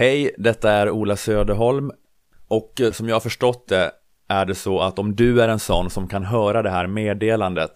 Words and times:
Hej, 0.00 0.34
detta 0.38 0.72
är 0.72 0.90
Ola 0.90 1.16
Söderholm 1.16 1.90
och 2.48 2.80
eh, 2.80 2.92
som 2.92 3.08
jag 3.08 3.14
har 3.14 3.20
förstått 3.20 3.68
det 3.68 3.90
är 4.28 4.46
det 4.46 4.54
så 4.54 4.80
att 4.80 4.98
om 4.98 5.16
du 5.16 5.42
är 5.42 5.48
en 5.48 5.58
sån 5.58 5.90
som 5.90 6.08
kan 6.08 6.24
höra 6.24 6.62
det 6.62 6.70
här 6.70 6.86
meddelandet 6.86 7.70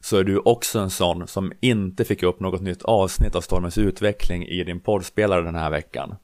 så 0.00 0.16
är 0.16 0.24
du 0.24 0.38
också 0.38 0.78
en 0.78 0.90
sån 0.90 1.26
som 1.26 1.52
inte 1.60 2.04
fick 2.04 2.22
upp 2.22 2.40
något 2.40 2.60
nytt 2.60 2.82
avsnitt 2.82 3.34
av 3.34 3.40
Stormens 3.40 3.78
utveckling 3.78 4.46
i 4.46 4.64
din 4.64 4.80
poddspelare 4.80 5.42
den 5.42 5.54
här 5.54 5.70
veckan. 5.70 6.14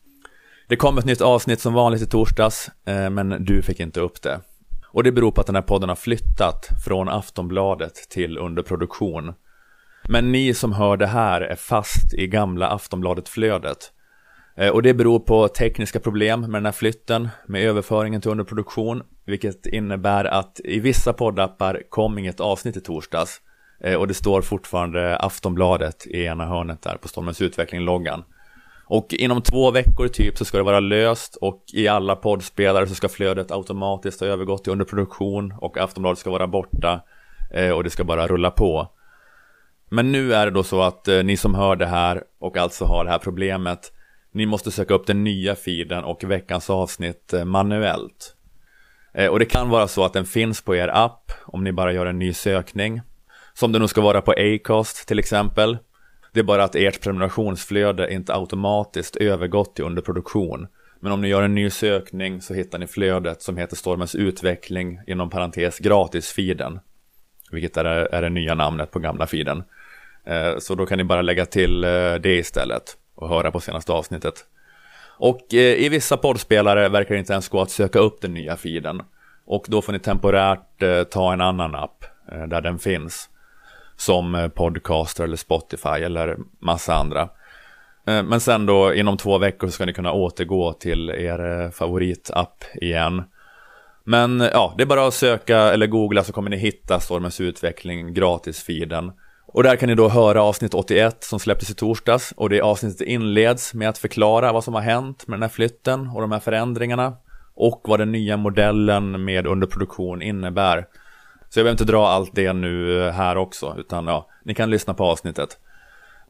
Det 0.68 0.76
kom 0.76 0.98
ett 0.98 1.04
nytt 1.04 1.20
avsnitt 1.20 1.60
som 1.60 1.74
vanligt 1.74 2.02
i 2.02 2.06
torsdags, 2.06 2.70
eh, 2.86 3.10
men 3.10 3.44
du 3.44 3.62
fick 3.62 3.80
inte 3.80 4.00
upp 4.00 4.22
det. 4.22 4.40
Och 4.86 5.04
det 5.04 5.12
beror 5.12 5.30
på 5.30 5.40
att 5.40 5.46
den 5.46 5.56
här 5.56 5.62
podden 5.62 5.88
har 5.88 5.96
flyttat 5.96 6.68
från 6.86 7.08
Aftonbladet 7.08 7.94
till 7.94 8.38
underproduktion. 8.38 9.34
Men 10.08 10.32
ni 10.32 10.54
som 10.54 10.72
hör 10.72 10.96
det 10.96 11.06
här 11.06 11.40
är 11.40 11.56
fast 11.56 12.14
i 12.14 12.26
gamla 12.26 12.68
Aftonbladet-flödet. 12.68 13.92
Eh, 14.56 14.70
och 14.70 14.82
det 14.82 14.94
beror 14.94 15.18
på 15.18 15.48
tekniska 15.48 16.00
problem 16.00 16.40
med 16.40 16.50
den 16.50 16.64
här 16.64 16.72
flytten, 16.72 17.28
med 17.46 17.62
överföringen 17.62 18.20
till 18.20 18.30
underproduktion, 18.30 19.02
vilket 19.24 19.66
innebär 19.66 20.24
att 20.24 20.60
i 20.64 20.80
vissa 20.80 21.12
poddappar 21.12 21.82
kom 21.88 22.18
inget 22.18 22.40
avsnitt 22.40 22.76
i 22.76 22.80
torsdags. 22.80 23.40
Eh, 23.80 23.94
och 23.94 24.08
det 24.08 24.14
står 24.14 24.42
fortfarande 24.42 25.16
Aftonbladet 25.16 26.06
i 26.06 26.24
ena 26.24 26.46
hörnet 26.46 26.82
där 26.82 26.96
på 26.96 27.08
Stormens 27.08 27.42
utveckling-loggan. 27.42 28.24
Och 28.88 29.14
inom 29.14 29.42
två 29.42 29.70
veckor 29.70 30.08
typ 30.08 30.38
så 30.38 30.44
ska 30.44 30.58
det 30.58 30.64
vara 30.64 30.80
löst 30.80 31.36
och 31.36 31.64
i 31.72 31.88
alla 31.88 32.16
poddspelare 32.16 32.86
så 32.86 32.94
ska 32.94 33.08
flödet 33.08 33.50
automatiskt 33.50 34.20
ha 34.20 34.26
övergått 34.26 34.64
till 34.64 34.72
underproduktion 34.72 35.54
och 35.60 35.78
Aftonbladet 35.78 36.18
ska 36.18 36.30
vara 36.30 36.46
borta 36.46 37.00
eh, 37.52 37.70
och 37.70 37.84
det 37.84 37.90
ska 37.90 38.04
bara 38.04 38.26
rulla 38.26 38.50
på. 38.50 38.88
Men 39.90 40.12
nu 40.12 40.34
är 40.34 40.46
det 40.46 40.52
då 40.52 40.62
så 40.62 40.82
att 40.82 41.08
ni 41.24 41.36
som 41.36 41.54
hör 41.54 41.76
det 41.76 41.86
här 41.86 42.22
och 42.40 42.56
alltså 42.56 42.84
har 42.84 43.04
det 43.04 43.10
här 43.10 43.18
problemet 43.18 43.92
ni 44.36 44.46
måste 44.46 44.70
söka 44.70 44.94
upp 44.94 45.06
den 45.06 45.24
nya 45.24 45.56
feeden 45.56 46.04
och 46.04 46.24
veckans 46.24 46.70
avsnitt 46.70 47.32
eh, 47.32 47.44
manuellt. 47.44 48.36
Eh, 49.14 49.26
och 49.26 49.38
det 49.38 49.44
kan 49.44 49.68
vara 49.68 49.88
så 49.88 50.04
att 50.04 50.12
den 50.12 50.26
finns 50.26 50.62
på 50.62 50.76
er 50.76 50.88
app 50.88 51.32
om 51.44 51.64
ni 51.64 51.72
bara 51.72 51.92
gör 51.92 52.06
en 52.06 52.18
ny 52.18 52.32
sökning. 52.32 53.00
Som 53.54 53.72
det 53.72 53.78
nog 53.78 53.90
ska 53.90 54.00
vara 54.00 54.20
på 54.20 54.32
Acast 54.32 55.08
till 55.08 55.18
exempel. 55.18 55.78
Det 56.32 56.40
är 56.40 56.44
bara 56.44 56.64
att 56.64 56.74
ert 56.74 57.02
prenumerationsflöde 57.02 58.12
inte 58.12 58.34
automatiskt 58.34 59.16
övergått 59.16 59.74
till 59.74 59.84
underproduktion. 59.84 60.66
Men 61.00 61.12
om 61.12 61.20
ni 61.20 61.28
gör 61.28 61.42
en 61.42 61.54
ny 61.54 61.70
sökning 61.70 62.42
så 62.42 62.54
hittar 62.54 62.78
ni 62.78 62.86
flödet 62.86 63.42
som 63.42 63.56
heter 63.56 63.76
Stormens 63.76 64.14
utveckling 64.14 65.00
inom 65.06 65.30
parentes 65.30 65.78
Gratisfiden. 65.78 66.80
Vilket 67.50 67.76
är, 67.76 67.86
är 67.86 68.22
det 68.22 68.28
nya 68.30 68.54
namnet 68.54 68.90
på 68.90 68.98
gamla 68.98 69.26
feeden. 69.26 69.64
Eh, 70.24 70.58
så 70.58 70.74
då 70.74 70.86
kan 70.86 70.98
ni 70.98 71.04
bara 71.04 71.22
lägga 71.22 71.46
till 71.46 71.80
det 72.20 72.38
istället 72.38 72.96
och 73.16 73.28
höra 73.28 73.50
på 73.50 73.60
senaste 73.60 73.92
avsnittet. 73.92 74.44
Och 75.18 75.54
eh, 75.54 75.84
i 75.84 75.88
vissa 75.88 76.16
poddspelare 76.16 76.88
verkar 76.88 77.14
det 77.14 77.18
inte 77.18 77.32
ens 77.32 77.48
gå 77.48 77.60
att 77.60 77.70
söka 77.70 77.98
upp 77.98 78.20
den 78.20 78.34
nya 78.34 78.56
feeden. 78.56 79.02
Och 79.46 79.64
då 79.68 79.82
får 79.82 79.92
ni 79.92 79.98
temporärt 79.98 80.82
eh, 80.82 81.02
ta 81.02 81.32
en 81.32 81.40
annan 81.40 81.74
app 81.74 82.04
eh, 82.32 82.42
där 82.42 82.60
den 82.60 82.78
finns 82.78 83.28
som 83.96 84.50
podcaster 84.54 85.24
eller 85.24 85.36
Spotify 85.36 85.88
eller 85.88 86.36
massa 86.58 86.94
andra. 86.94 87.28
Men 88.04 88.40
sen 88.40 88.66
då 88.66 88.94
inom 88.94 89.16
två 89.16 89.38
veckor 89.38 89.68
ska 89.68 89.86
ni 89.86 89.92
kunna 89.92 90.12
återgå 90.12 90.72
till 90.72 91.10
er 91.10 91.70
favoritapp 91.70 92.64
igen. 92.74 93.22
Men 94.04 94.40
ja, 94.40 94.74
det 94.76 94.82
är 94.82 94.86
bara 94.86 95.06
att 95.06 95.14
söka 95.14 95.58
eller 95.58 95.86
googla 95.86 96.24
så 96.24 96.32
kommer 96.32 96.50
ni 96.50 96.56
hitta 96.56 97.00
Stormens 97.00 97.40
utveckling 97.40 98.14
gratis-feeden. 98.14 99.12
Och 99.56 99.62
där 99.62 99.76
kan 99.76 99.88
ni 99.88 99.94
då 99.94 100.08
höra 100.08 100.42
avsnitt 100.42 100.74
81 100.74 101.24
som 101.24 101.40
släpptes 101.40 101.70
i 101.70 101.74
torsdags 101.74 102.32
och 102.36 102.48
det 102.48 102.60
avsnittet 102.60 103.00
inleds 103.00 103.74
med 103.74 103.88
att 103.88 103.98
förklara 103.98 104.52
vad 104.52 104.64
som 104.64 104.74
har 104.74 104.80
hänt 104.80 105.26
med 105.26 105.36
den 105.36 105.42
här 105.42 105.48
flytten 105.48 106.08
och 106.08 106.20
de 106.20 106.32
här 106.32 106.40
förändringarna 106.40 107.16
och 107.54 107.82
vad 107.84 108.00
den 108.00 108.12
nya 108.12 108.36
modellen 108.36 109.24
med 109.24 109.46
underproduktion 109.46 110.22
innebär. 110.22 110.86
Så 111.48 111.58
jag 111.58 111.64
behöver 111.64 111.70
inte 111.70 111.92
dra 111.92 112.08
allt 112.08 112.34
det 112.34 112.52
nu 112.52 113.02
eh, 113.06 113.12
här 113.12 113.36
också, 113.36 113.74
utan 113.78 114.06
ja, 114.06 114.28
ni 114.44 114.54
kan 114.54 114.70
lyssna 114.70 114.94
på 114.94 115.04
avsnittet. 115.04 115.58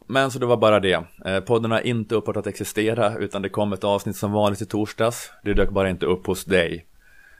Men 0.06 0.30
så 0.30 0.38
det 0.38 0.46
var 0.46 0.56
bara 0.56 0.80
det. 0.80 1.04
Eh, 1.24 1.40
podden 1.40 1.70
har 1.70 1.86
inte 1.86 2.14
upphört 2.14 2.36
att 2.36 2.46
existera, 2.46 3.16
utan 3.16 3.42
det 3.42 3.48
kom 3.48 3.72
ett 3.72 3.84
avsnitt 3.84 4.16
som 4.16 4.32
vanligt 4.32 4.62
i 4.62 4.66
torsdags. 4.66 5.32
Det 5.44 5.54
dök 5.54 5.70
bara 5.70 5.90
inte 5.90 6.06
upp 6.06 6.26
hos 6.26 6.44
dig. 6.44 6.86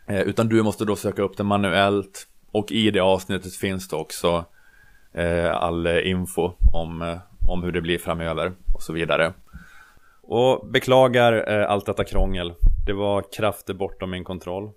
Eh, 0.06 0.20
utan 0.20 0.48
du 0.48 0.62
måste 0.62 0.84
då 0.84 0.96
söka 0.96 1.22
upp 1.22 1.36
det 1.36 1.44
manuellt. 1.44 2.26
Och 2.52 2.72
i 2.72 2.90
det 2.90 3.00
avsnittet 3.00 3.54
finns 3.54 3.88
det 3.88 3.96
också 3.96 4.44
Eh, 5.16 5.56
all 5.56 5.86
info 5.86 6.52
om, 6.72 7.02
eh, 7.02 7.18
om 7.48 7.62
hur 7.62 7.72
det 7.72 7.80
blir 7.80 7.98
framöver 7.98 8.52
och 8.74 8.82
så 8.82 8.92
vidare. 8.92 9.32
Och 10.22 10.66
beklagar 10.66 11.52
eh, 11.52 11.70
allt 11.70 11.86
detta 11.86 12.04
krångel. 12.04 12.54
Det 12.86 12.92
var 12.92 13.24
krafter 13.36 13.74
bortom 13.74 14.10
min 14.10 14.24
kontroll. 14.24 14.70